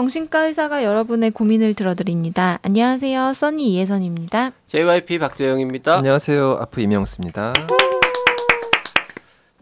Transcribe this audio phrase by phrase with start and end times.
[0.00, 2.58] 정신과 의사가 여러분의 고민을 들어드립니다.
[2.62, 3.34] 안녕하세요.
[3.34, 4.52] 써니 이혜선입니다.
[4.64, 5.98] JYP 박재영입니다.
[5.98, 6.56] 안녕하세요.
[6.58, 7.52] 아프 이명수입니다.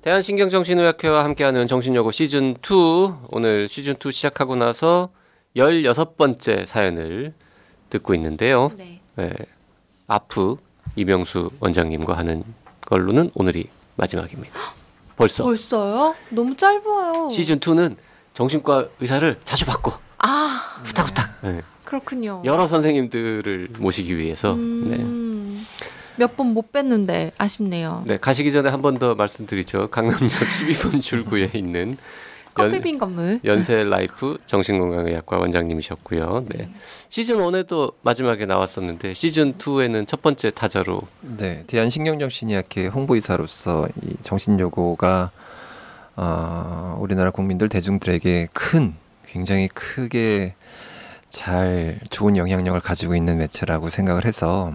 [0.03, 5.09] 대한신경정신의학회와 함께하는 정신여고 시즌 2 오늘 시즌 2 시작하고 나서
[5.57, 7.34] 16번째 사연을
[7.91, 8.70] 듣고 있는데요.
[8.77, 9.00] 네.
[9.16, 9.32] 네.
[10.07, 10.55] 아프
[10.95, 12.45] 이명수 원장님과 하는
[12.82, 14.55] 걸로는 오늘이 마지막입니다.
[15.16, 16.14] 벌써 벌써요?
[16.29, 17.29] 너무 짧아요.
[17.29, 17.96] 시즌 2는
[18.35, 21.63] 정신과 의사를 자주 바꿔 아, 후딱후딱 네.
[21.85, 22.43] 그렇군요.
[22.45, 24.96] 여러 선생님들을 모시기 위해서 네.
[24.96, 25.64] 음,
[26.17, 28.03] 몇번 못 뵀는데 아쉽네요.
[28.07, 29.89] 네, 가시기 전에 한 번 더 말씀드리죠.
[29.91, 31.96] 강남역 12번 출구에 있는
[32.55, 33.39] 커피빈 건물.
[33.44, 36.47] 연세 라이프 정신건강의학과 원장님이셨고요.
[36.48, 36.69] 네.
[37.08, 45.30] 시즌 1에도 마지막에 나왔었는데 시즌 2에는 첫 번째 타자로 네, 대한신경정신의학회 홍보이사로서 이 정신여고가
[46.16, 48.94] 어, 우리나라 국민들 대중들에게 큰,
[49.30, 50.54] 굉장히 크게
[51.28, 54.72] 잘 좋은 영향력을 가지고 있는 매체라고 생각을 해서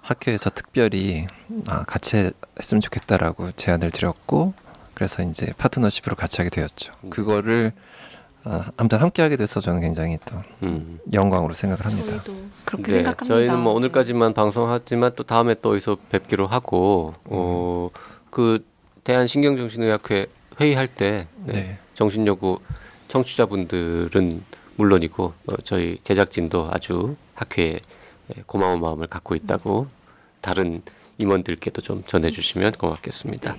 [0.00, 1.26] 학교에서 특별히
[1.66, 4.54] 아, 같이 했으면 좋겠다라고 제안을 드렸고
[4.94, 6.92] 그래서 이제 파트너십으로 같이 하게 되었죠.
[7.10, 7.72] 그거를
[8.44, 11.00] 아, 아무튼 함께 하게 돼서 저는 굉장히 또 음.
[11.12, 12.22] 영광으로 생각을 합니다.
[12.22, 13.34] 저희도 그렇게 네, 생각합니다.
[13.34, 13.76] 저희는 뭐 네.
[13.78, 17.88] 오늘까지만 방송하지만 또 다음에 또 어디서 뵙기로 하고 어,
[18.30, 18.64] 그
[19.02, 20.26] 대한 신경정신의학회
[20.60, 21.78] 회의할 때 네, 네.
[21.94, 22.60] 정신여고
[23.08, 24.44] 청취자분들은
[24.76, 27.80] 물론이고 어, 저희 제작진도 아주 학회에
[28.46, 29.86] 고마운 마음을 갖고 있다고
[30.40, 30.82] 다른
[31.18, 33.56] 임원들께도 좀 전해주시면 고맙겠습니다.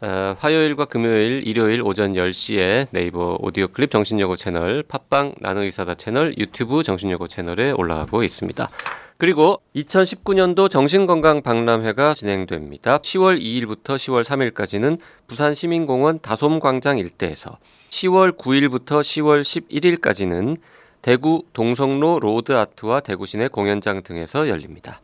[0.00, 6.84] 어, 화요일과 금요일, 일요일 오전 10시에 네이버 오디오 클립 정신여고 채널, 팟빵 나노의사다 채널, 유튜브
[6.84, 8.68] 정신여고 채널에 올라가고 있습니다.
[9.16, 12.98] 그리고 2019년도 정신건강 박람회가 진행됩니다.
[12.98, 17.58] 10월 2일부터 10월 3일까지는 부산 시민공원 다솜광장 일대에서
[17.90, 20.58] 10월 9일부터 10월 11일까지는
[21.02, 25.00] 대구 동성로 로드아트와 대구시내 공연장 등에서 열립니다.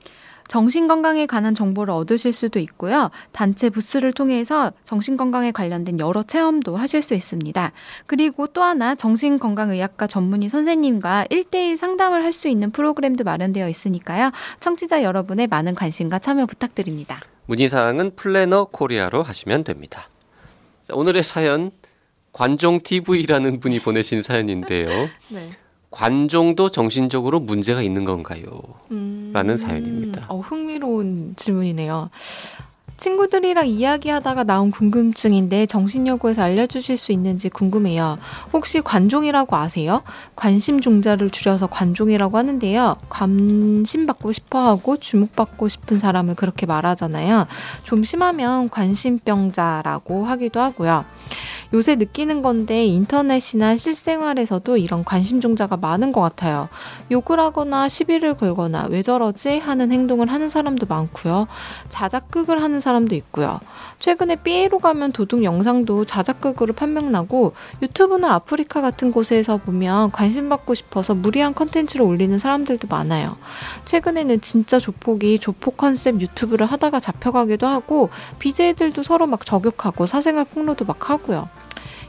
[0.47, 3.10] 정신건강에 관한 정보를 얻으실 수도 있고요.
[3.32, 7.72] 단체 부스를 통해서 정신건강에 관련된 여러 체험도 하실 수 있습니다.
[8.06, 14.32] 그리고 또 하나 정신건강의학과 전문의 선생님과 1대1 상담을 할 수 있는 프로그램도 마련되어 있으니까요.
[14.60, 17.20] 청취자 여러분의 많은 관심과 참여 부탁드립니다.
[17.47, 20.08] 문의사항은 플래너 코리아로 하시면 됩니다.
[20.82, 21.70] 자, 오늘의 사연
[22.34, 25.08] 관종 TV라는 분이 보내신 사연인데요.
[25.28, 25.50] 네.
[25.90, 28.42] 관종도 정신적으로 문제가 있는 건가요?
[28.90, 30.26] 음, 라는 사연입니다.
[30.28, 32.10] 어, 흥미로운 질문이네요.
[32.96, 38.16] 친구들이랑 이야기하다가 나온 궁금증인데 정신여고에서 알려주실 수 있는지 궁금해요.
[38.52, 40.02] 혹시 관종이라고 아세요?
[40.34, 42.96] 관심 종자를 줄여서 관종이라고 하는데요.
[43.08, 47.46] 관심 받고 싶어 하고 주목받고 싶은 사람을 그렇게 말하잖아요.
[47.84, 51.04] 좀 심하면 관심병자라고 하기도 하고요.
[51.74, 56.68] 요새 느끼는 건데 인터넷이나 실생활에서도 이런 관심 종자가 많은 것 같아요.
[57.10, 61.48] 욕을 하거나 시비를 걸거나 왜 저러지 하는 행동을 하는 사람도 많고요.
[61.88, 63.58] 자작극을 하는 사람도 있고요.
[63.98, 71.14] 최근에 삐에로 가면 도둑 영상도 자작극으로 판명나고 유튜브나 아프리카 같은 곳에서 보면 관심 받고 싶어서
[71.14, 73.36] 무리한 컨텐츠를 올리는 사람들도 많아요.
[73.84, 80.84] 최근에는 진짜 조폭이 조폭 컨셉 유튜브를 하다가 잡혀가기도 하고 BJ들도 서로 막 저격하고 사생활 폭로도
[80.84, 81.48] 막 하고요.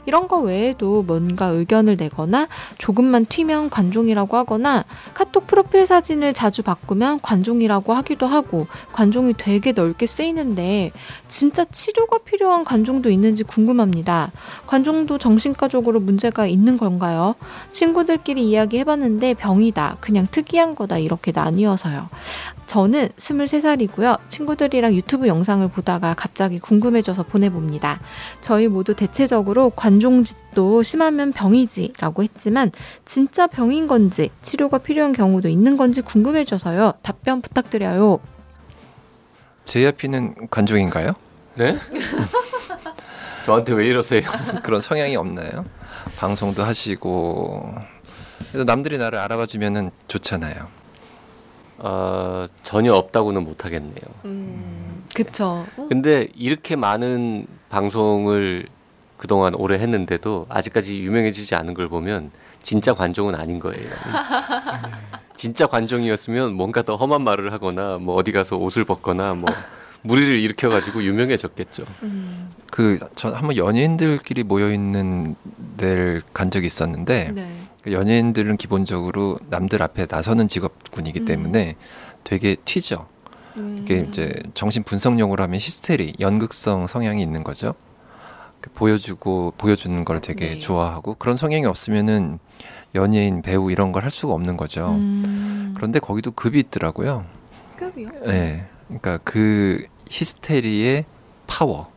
[0.06, 4.84] 이런 거 외에도 뭔가 의견을 내거나 조금만 튀면 관종이라고 하거나
[5.14, 10.92] 카톡 프로필 사진을 자주 바꾸면 관종이라고 하기도 하고 관종이 되게 넓게 쓰이는데
[11.28, 14.32] 진짜 치료가 필요한 관종도 있는지 궁금합니다.
[14.66, 17.34] 관종도 정신과적으로 문제가 있는 건가요?
[17.72, 22.08] 친구들끼리 이야기 해봤는데 병이다, 그냥 특이한 거다 이렇게 나뉘어서요.
[22.66, 24.18] 저는 23살이고요.
[24.28, 28.00] 친구들이랑 유튜브 영상을 보다가 갑자기 궁금해져서 보내봅니다.
[28.40, 32.72] 저희 모두 대체적으로 관종짓도 심하면 병이지라고 했지만
[33.04, 36.94] 진짜 병인 건지 치료가 필요한 경우도 있는 건지 궁금해져서요.
[37.02, 38.18] 답변 부탁드려요.
[39.64, 41.12] JYP는 관종인가요?
[41.54, 41.76] 네?
[43.44, 44.22] 저한테 왜 이러세요?
[44.64, 45.64] 그런 성향이 없나요?
[46.18, 47.74] 방송도 하시고
[48.38, 50.68] 그래서 남들이 나를 알아봐 주면은 좋잖아요.
[51.78, 54.04] 어, 전혀 없다고는 못하겠네요.
[54.24, 55.66] 음, 그쵸.
[55.88, 58.66] 근데 이렇게 많은 방송을
[59.16, 62.30] 그동안 오래 했는데도 아직까지 유명해지지 않은 걸 보면
[62.62, 63.88] 진짜 관종은 아닌 거예요.
[65.36, 69.48] 진짜 관종이었으면 뭔가 더 험한 말을 하거나 뭐 어디 가서 옷을 벗거나 뭐
[70.06, 71.84] 무리를 일으켜가지고 유명해졌겠죠.
[72.02, 75.34] 음, 그전 한번 연예인들끼리 모여 있는
[75.76, 77.48] 데를 간 적이 있었는데 네.
[77.82, 81.24] 그 연예인들은 기본적으로 남들 앞에 나서는 직업군이기 음.
[81.24, 81.76] 때문에
[82.24, 83.06] 되게 튀죠.
[83.78, 84.06] 이게 음.
[84.08, 87.72] 이제 정신 분석 용어로 하면 히스테리, 연극성 성향이 있는 거죠.
[88.74, 90.58] 보여주고 보여주는 걸 되게 네.
[90.58, 92.38] 좋아하고 그런 성향이 없으면은
[92.94, 94.90] 연예인 배우 이런 걸 할 수가 없는 거죠.
[94.90, 95.72] 음.
[95.76, 97.24] 그런데 거기도 급이 있더라고요.
[97.76, 98.08] 급이요?
[98.26, 98.66] 네.
[98.88, 101.04] 그러니까 그 히스테리의
[101.46, 101.90] 파워.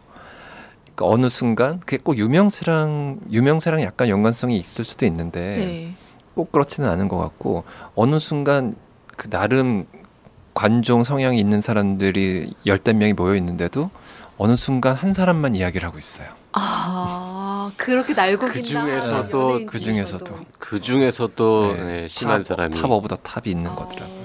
[0.95, 5.93] 그러니까 어느 순간 그게 꼭 유명세랑 유명세랑 약간 연관성이 있을 수도 있는데 네.
[6.35, 7.63] 꼭 그렇지는 않은 것 같고
[7.95, 8.75] 어느 순간
[9.17, 9.81] 그 나름
[10.53, 13.89] 관종 성향이 있는 사람들이 열댓 명이 모여 있는데도
[14.37, 16.27] 어느 순간 한 사람만 이야기를 하고 있어요.
[16.51, 18.61] 아 그렇게 날고 그.
[18.61, 20.35] 중에서도- 연예인 그 중에서도.
[20.57, 21.83] 그 중에서도 네.
[21.83, 23.75] 네, 심한 top, 사람이 top of the top이 있는 아.
[23.75, 24.19] 거더라고요.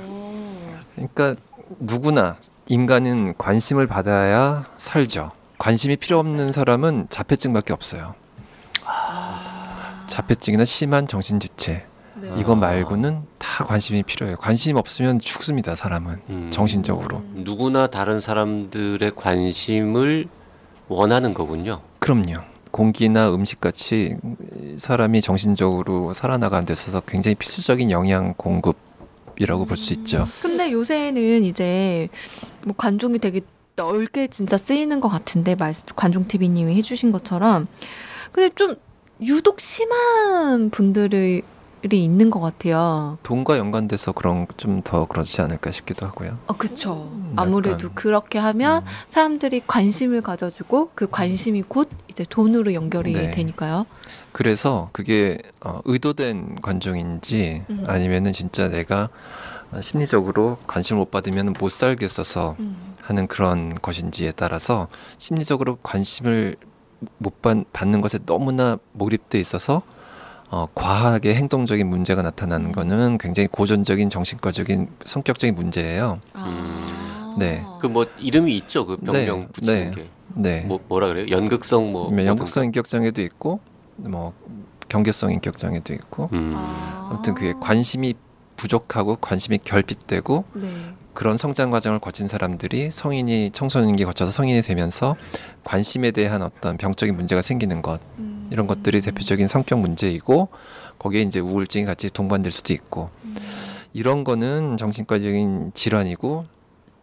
[0.94, 1.34] 그러니까
[1.78, 2.36] 누구나
[2.68, 5.30] 인간은 관심을 받아야 살죠.
[5.58, 8.14] 관심이 필요 없는 사람은 자폐증밖에 없어요.
[8.84, 10.04] 아.
[10.06, 11.84] 자폐증이나 심한 정신지체
[12.16, 12.30] 네.
[12.30, 12.36] 아.
[12.38, 14.36] 이거 말고는 다 관심이 필요해요.
[14.36, 15.74] 관심 없으면 죽습니다.
[15.74, 17.22] 사람은 음, 정신적으로.
[17.34, 20.28] 누구나 다른 사람들의 관심을
[20.88, 21.80] 원하는 거군요.
[21.98, 22.36] 그럼요.
[22.70, 24.16] 공기나 음식 같이
[24.76, 30.26] 사람이 정신적으로 살아나가는 데 있어서 굉장히 필수적인 영양 공급이라고 볼 수 있죠.
[30.42, 32.08] 근데 요새는 이제
[32.66, 33.40] 뭐 관종이 되게
[33.76, 37.66] 넓게 진짜 쓰이는 것 같은데 말씀 관종 TV님이 해주신 것처럼
[38.32, 38.76] 근데 좀
[39.20, 41.42] 유독 심한 분들이
[41.92, 43.18] 있는 것 같아요.
[43.22, 46.38] 돈과 연관돼서 그런 좀 더 그렇지 않을까 싶기도 하고요.
[46.46, 46.54] 어.
[47.12, 47.90] 음, 아무래도.
[47.94, 48.86] 그렇게 하면 음.
[49.08, 53.30] 사람들이 관심을 가져주고 그 관심이 곧 이제 돈으로 연결이 네.
[53.30, 53.86] 되니까요.
[54.32, 57.84] 그래서 그게 어, 의도된 관종인지 음.
[57.86, 62.94] 아니면은 진짜 내가 어, 심리적으로 관심을 못 받으면 못 살겠어서 음.
[63.00, 64.88] 하는 그런 것인지에 따라서
[65.18, 66.56] 심리적으로 관심을
[67.18, 69.82] 못 받, 받는 것에 너무나 몰입돼 있어서
[70.50, 72.72] 어, 과하게 행동적인 문제가 나타나는 음.
[72.72, 76.20] 거는 굉장히 고전적인 정신과적인 성격적인 문제예요.
[76.32, 77.34] 아.
[77.38, 77.64] 네.
[77.80, 78.86] 그 뭐 이름이 있죠.
[78.86, 79.90] 그 병명 네, 붙이는 네.
[79.90, 80.08] 게.
[80.34, 80.60] 네.
[80.66, 81.26] 뭐 뭐라 그래요?
[81.30, 83.60] 연극성 뭐 네, 연극성 인격 장애도 있고
[83.96, 84.32] 뭐
[84.88, 86.54] 경계성 인격 장애도 있고 음.
[86.56, 87.08] 아.
[87.10, 88.14] 아무튼 그게 관심이
[88.56, 90.68] 부족하고 관심이 결핍되고 네.
[91.14, 95.16] 그런 성장 과정을 거친 사람들이 성인이 청소년기 거쳐서 성인이 되면서
[95.62, 98.48] 관심에 대한 어떤 병적인 문제가 생기는 것 음.
[98.50, 100.48] 이런 것들이 대표적인 성격 문제이고
[100.98, 103.36] 거기에 이제 우울증이 같이 동반될 수도 있고 음.
[103.92, 106.46] 이런 거는 정신과적인 질환이고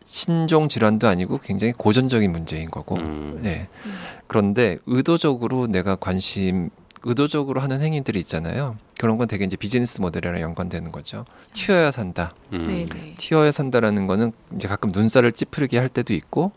[0.04, 3.40] 신종 질환도 아니고 굉장히 고전적인 문제인 거고 음.
[3.42, 3.70] 네.
[3.86, 3.94] 음.
[4.28, 6.70] 그런데 의도적으로 내가 관심
[7.04, 8.78] 의도적으로 하는 행위들이 있잖아요.
[8.98, 11.26] 그런 건 되게 이제 비즈니스 모델이랑 연관되는 거죠.
[11.54, 12.34] 튀어야 산다.
[12.54, 12.68] 음.
[12.68, 13.16] 네, 네.
[13.18, 16.52] 튀어야 산다라는 거는 이제 가끔 눈살을 찌푸리게 할 때도 있고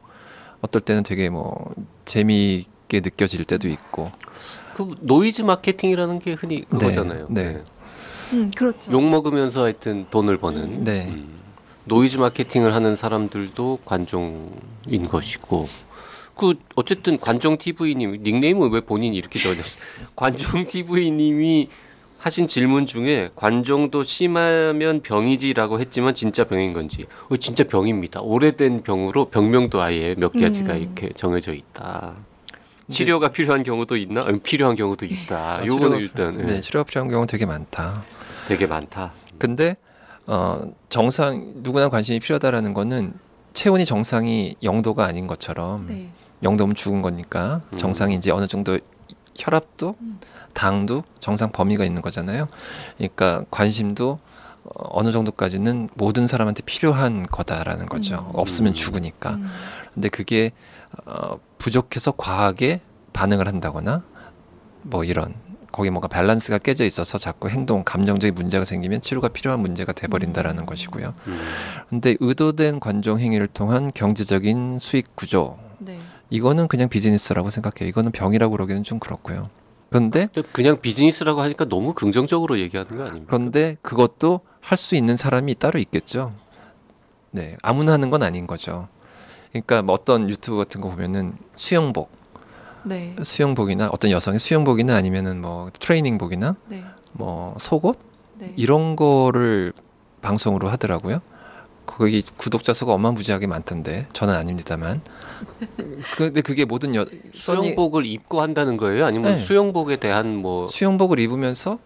[0.61, 1.75] 어떨 때는 되게 뭐
[2.05, 4.13] 재미있게 느껴질 때도 있고
[4.75, 7.29] 그 노이즈 마케팅이라는 게 흔히 그거잖아요.
[7.31, 7.63] 네.
[8.33, 8.91] 음, 그렇죠.
[8.91, 10.85] 욕 먹으면서 하여튼 돈을 버는.
[10.85, 11.09] 네.
[11.09, 11.41] 음.
[11.85, 15.69] 노이즈 마케팅을 하는 사람들도 관종인 것이고.
[16.37, 19.83] 그 어쨌든 관종 TV님 닉네임은 왜 본인이 이렇게 적으셨어요?
[20.17, 21.69] 관종 TV님이
[22.19, 28.21] 하신 질문 중에 관종도 심하면 병이지라고 했지만 진짜 병인 건지 어, 진짜 병입니다.
[28.23, 30.81] 오래된 병으로 병명도 아예 몇 가지가 음.
[30.83, 32.15] 이렇게 정해져 있다.
[32.89, 34.23] 치료가 필요한 경우도 있나?
[34.25, 35.59] 아니, 필요한 경우도 있다.
[35.61, 38.05] 아, 요거는 치료가- 일단 예, 네, 치료가 필요한 경우 되게 많다.
[38.49, 39.13] 되게 많다.
[39.39, 39.77] 근데
[40.27, 43.13] 어 정상 누구나 관심이 필요하다라는 거는
[43.53, 46.09] 체온이 정상이 0도가 아닌 것처럼 네.
[46.45, 47.77] 0도면 죽은 거니까 음.
[47.77, 48.79] 정상이 이제 어느 정도
[49.37, 50.21] 혈압도 음.
[50.53, 52.49] 당도 정상 범위가 있는 거잖아요.
[52.97, 54.19] 그러니까 관심도
[54.65, 58.27] 어, 어느 정도까지는 모든 사람한테 필요한 거다라는 거죠.
[58.29, 58.39] 음.
[58.39, 58.75] 없으면 음.
[58.75, 59.35] 죽으니까.
[59.35, 59.51] 음.
[59.93, 60.53] 근데 그게
[61.07, 62.81] 어, 부족해서 과하게
[63.13, 64.03] 반응을 한다거나
[64.83, 65.35] 뭐 이런
[65.73, 70.67] 거기 뭔가 밸런스가 깨져 있어서 자꾸 행동 감정적인 문제가 생기면 치료가 필요한 문제가 돼버린다라는 음.
[70.67, 71.15] 것이고요.
[71.27, 71.41] 음.
[71.89, 75.99] 근데 의도된 관종 행위를 통한 경제적인 수익 구조 네.
[76.31, 77.89] 이거는 그냥 비즈니스라고 생각해요.
[77.89, 79.51] 이거는 병이라고 그러기는 좀 그렇고요.
[79.91, 83.27] 그런데 그냥 비즈니스라고 하니까 너무 긍정적으로 얘기하는 거 아닙니까?
[83.29, 86.33] 그런데 그것도 할 수 있는 사람이 따로 있겠죠.
[87.31, 88.89] 네, 아무나 하는 건 아닌 거죠.
[89.53, 92.11] 그러니까 뭐 어떤 유튜브 같은 거 보면은 수영복,
[92.85, 93.15] 네.
[93.23, 96.83] 수영복이나 어떤 여성의 수영복이나 아니면은 뭐 트레이닝복이나 네.
[97.13, 97.99] 뭐 속옷
[98.39, 98.53] 네.
[98.57, 99.73] 이런 거를
[100.23, 101.21] 방송으로 하더라고요.
[101.97, 105.01] 거기 구독자 수가 어마무지하게 많던데 저는 아닙니다만.
[106.17, 109.07] 근데 그게 모든 여 수영복을 입고 한다는 거예요?
[109.07, 109.41] 아니면 네.
[109.41, 111.79] 수영복에 대한 뭐 수영복을 입으면서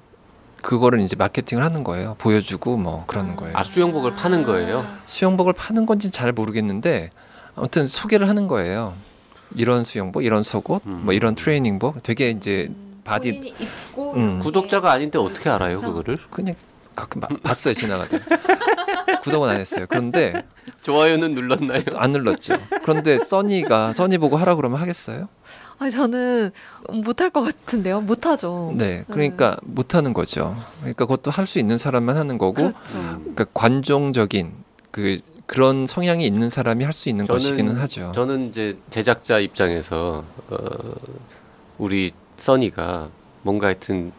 [0.62, 2.17] 그거를 이제 마케팅을 하는 거예요.
[2.19, 3.57] 보여주고 뭐 그러는 거예요.
[3.57, 4.85] 아, 수영복을 파는 거예요?
[5.07, 7.11] 수영복을 파는 건지 잘 모르겠는데
[7.55, 8.95] 아무튼 소개를 하는 거예요.
[9.55, 11.03] 이런 수영복, 이런 속옷, 음.
[11.05, 13.55] 뭐 이런 트레이닝복, 되게 이제 음, 바디-
[13.99, 14.41] 음.
[14.43, 16.19] 구독자가 아닌데 어떻게 알아요 그거를?
[16.31, 16.55] 그냥
[16.99, 18.19] 가끔 봐- 봤어요 지나가다.
[19.23, 19.87] 구독은 안 했어요.
[19.88, 20.45] 그런데
[20.83, 21.83] 좋아요는 눌렀나요?
[21.97, 22.55] 안 눌렀죠.
[22.83, 25.28] 그런데 써니가 써니 보고 하라 그러면 하겠어요?
[25.78, 26.50] 아니 저는
[26.90, 28.00] 못할 것 같은데요.
[28.00, 28.73] 못하죠.
[28.76, 30.57] 네, 그러니까 못 하는 거죠.
[30.81, 32.99] 그러니까 그것도 할 수 있는 사람만 하는 거고, 그렇죠.
[32.99, 33.19] 음.
[33.21, 34.52] 그러니까 관종적인
[34.90, 38.12] 그 그런 성향이 있는 사람이 할 수 있는 저는- 것이기는 하죠.
[38.12, 40.57] 저는 이제 제작자 입장에서 어,
[41.78, 43.09] 우리 써니가
[43.43, 44.12] 뭔가 하여튼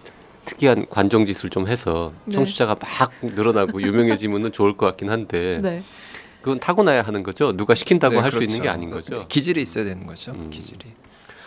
[0.49, 2.33] 특이한 관종 짓을 좀 해서 네.
[2.33, 5.83] 청취자가 막 늘어나고 유명해지면은 좋을 것 같긴 한데 네.
[6.41, 7.55] 그건 타고나야 하는 거죠.
[7.55, 8.51] 누가 시킨다고 네, 할수 그렇죠.
[8.51, 9.25] 있는 게 아닌 거죠.
[9.27, 10.31] 기질이 있어야 되는 거죠.
[10.31, 10.49] 음.
[10.49, 10.85] 기질이.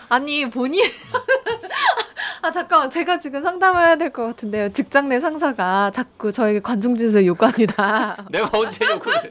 [0.09, 0.85] 아니 본인
[2.43, 4.73] 아 잠깐만 제가 지금 상담을 해야 될 것 같은데요.
[4.73, 8.27] 직장 내 상사가 자꾸 저에게 관종짓을 요구합니다.
[8.31, 9.31] 내가 언제 욕을 해?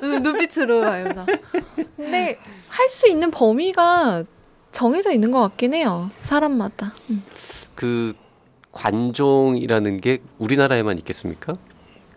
[0.00, 1.26] 눈- 눈빛으로 말면서.
[1.96, 4.24] 근데 할 수 있는 범위가
[4.70, 6.10] 정해져 있는 것 같긴 해요.
[6.22, 6.92] 사람마다.
[7.10, 7.22] 음.
[7.74, 8.14] 그
[8.74, 11.56] 관종이라는 게 우리나라에만 있겠습니까?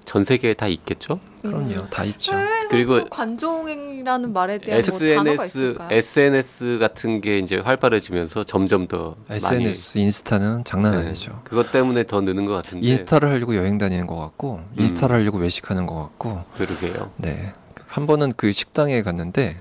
[0.04, 1.20] 전 세계에 다 있겠죠.
[1.42, 2.32] 그럼요, 다 있죠.
[2.70, 5.90] 그리고 그리고 관종이라는 말에 대한 뭐 단어가 SNS 있을까요?
[5.92, 11.42] SNS 같은 게 이제 활발해지면서 점점 더 SNS, 인스타는 장난 많이 아니죠.
[11.44, 14.82] 그것 때문에 더 느는 것 같은데 인스타를 하려고 여행 다니는 것 같고, 음.
[14.82, 17.12] 인스타를 하려고 외식하는 것 같고, 그러게요.
[17.18, 17.54] 네.
[17.86, 19.58] 한 번은 그 식당에 갔는데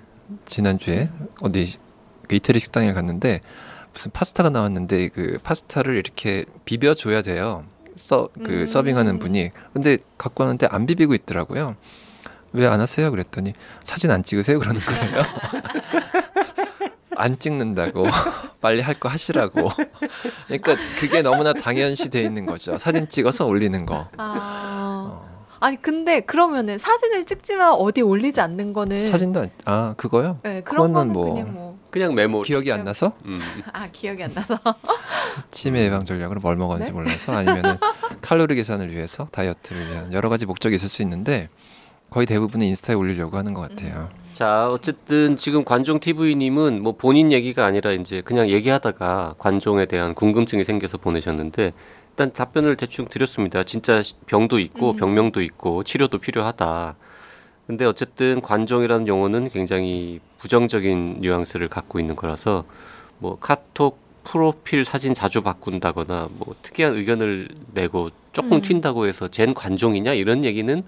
[0.46, 1.08] 지난 주에
[1.40, 1.76] 어디
[2.28, 3.40] 그 이태리 식당에 갔는데
[3.96, 7.64] 무슨 파스타가 나왔는데 그 파스타를 이렇게 비벼 줘야 돼요.
[7.96, 8.66] 서 그 음.
[8.66, 9.50] 서빙하는 분이.
[9.72, 11.76] 근데 갖고 왔는데 안 비비고 있더라고요.
[12.52, 13.10] 왜 안 하세요?
[13.10, 14.58] 그랬더니 사진 안 찍으세요?
[14.58, 15.22] 그러는 거예요.
[17.16, 18.06] 안 찍는다고
[18.60, 19.70] 빨리 할 거 하시라고.
[20.46, 22.76] 그러니까 그게 너무나 당연시 돼 있는 거죠.
[22.76, 24.08] 사진 찍어서 올리는 거.
[24.18, 24.75] 아, 어.
[25.60, 30.38] 아니 근데 그러면은 사진을 찍지만 어디 올리지 않는 거는 사진도 안, 아 그거요?
[30.42, 31.78] 네, 그런 거는 뭐 그냥 뭐.
[31.90, 32.42] 그냥 메모.
[32.42, 33.40] 기억이 안 나서 음.
[33.72, 34.58] 아 기억이 안 나서.
[35.50, 36.94] 치매 예방 전략으로 뭘 먹었는지 네?
[36.94, 37.76] 몰라서 아니면은
[38.20, 41.48] 칼로리 계산을 위해서 다이어트를 위한 여러 가지 목적이 있을 수 있는데
[42.10, 44.08] 거의 대부분은 인스타에 올리려고 하는 것 같아요.
[44.34, 50.62] 자, 어쨌든 지금 관종 TV님은 뭐 본인 얘기가 아니라 이제 그냥 얘기하다가 관종에 대한 궁금증이
[50.64, 51.72] 생겨서 보내셨는데
[52.16, 53.62] 일단 답변을 대충 드렸습니다.
[53.62, 54.96] 진짜 병도 있고 음.
[54.96, 56.94] 병명도 있고 치료도 필요하다.
[57.66, 62.64] 근데 어쨌든 관종이라는 용어는 굉장히 부정적인 뉘앙스를 갖고 있는 거라서
[63.18, 68.62] 뭐 카톡 프로필 사진 자주 바꾼다거나 뭐 특이한 의견을 내고 조금 음.
[68.62, 70.82] 튄다고 해서 쟨 관종이냐 이런 얘기는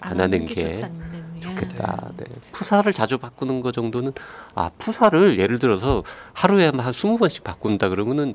[0.00, 0.74] 안 하는 게.
[1.40, 2.10] 좋겠다.
[2.18, 2.24] 네.
[2.52, 4.12] 푸사를 자주 바꾸는 거 정도는
[4.54, 6.02] 아 푸사를 예를 들어서
[6.34, 8.34] 하루에 한 20번씩 바꾼다 그러면은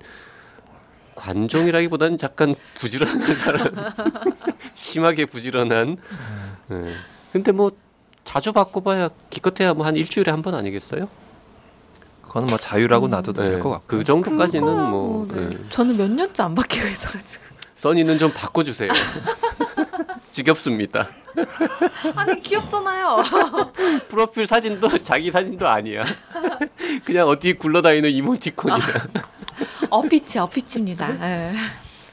[1.19, 3.67] 관종이라기보다는 약간 부지런한 사람
[4.73, 5.97] 심하게 부지런한
[6.67, 6.93] 네.
[7.33, 7.71] 근데 뭐
[8.23, 11.07] 자주 바꿔봐야 기껏해야 뭐 한 일주일에 한 번 아니겠어요?
[12.23, 13.09] 그거는 뭐 자유라고 음.
[13.09, 13.49] 놔둬도 네.
[13.49, 13.87] 될것 같고.
[13.87, 15.49] 그 정도까지는 그거 뭐 네.
[15.49, 15.57] 네.
[15.69, 17.43] 저는 몇 년째 안 바뀌고 있어가지고.
[17.75, 18.91] 써니는 좀 바꿔주세요.
[20.31, 21.09] 지겹습니다.
[22.15, 23.23] 아니 귀엽잖아요.
[24.09, 26.03] 프로필 사진도 자기 사진도 아니야.
[27.05, 28.77] 그냥 어디 굴러다니는 이모티콘이야.
[29.89, 31.07] 어피치 어피치입니다.
[31.19, 31.53] 네.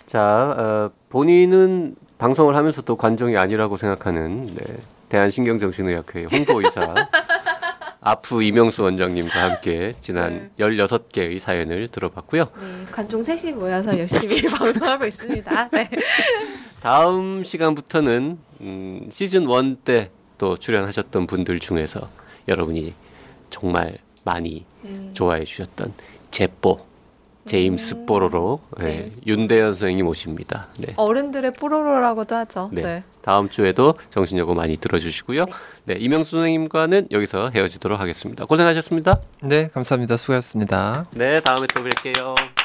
[0.06, 4.76] 자, 어, 본인은 방송을 하면서도 관종이 아니라고 생각하는 네,
[5.08, 6.94] 대한신경정신의학회 홍보이사
[8.06, 12.44] 아프 이명수 원장님과 함께 지난 16개의 사연을 들어봤고요.
[12.44, 15.68] 네, 관종 셋이 모여서 열심히 방송하고 있습니다.
[15.72, 15.90] 네.
[16.80, 22.08] 다음 시간부터는 음, 시즌 1 때 또 출연하셨던 분들 중에서
[22.48, 22.94] 여러분이
[23.50, 25.10] 정말 많이 음.
[25.14, 25.94] 좋아해 주셨던
[26.30, 26.86] 제뽀
[27.46, 30.68] 제임스 음, 뽀로로 네, 제임스 윤대현 선생님 모십니다.
[30.78, 30.92] 네.
[30.96, 32.70] 어른들의 뽀로로라고도 하죠.
[32.72, 32.82] 네.
[32.82, 33.04] 네.
[33.22, 35.46] 다음 주에도 정신여고 많이 들어주시고요.
[35.84, 38.44] 네, 이명수 선생님과는 여기서 헤어지도록 하겠습니다.
[38.44, 39.20] 고생하셨습니다.
[39.42, 40.16] 네, 감사합니다.
[40.16, 41.06] 수고하셨습니다.
[41.12, 42.55] 네, 다음에 또 뵐게요.